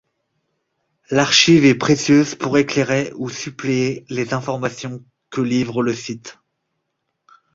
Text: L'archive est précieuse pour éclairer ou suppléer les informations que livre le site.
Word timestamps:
L'archive 1.11 1.63
est 1.63 1.75
précieuse 1.75 2.33
pour 2.33 2.57
éclairer 2.57 3.13
ou 3.17 3.29
suppléer 3.29 4.03
les 4.09 4.33
informations 4.33 5.05
que 5.29 5.41
livre 5.41 5.83
le 5.83 5.93
site. 5.93 6.39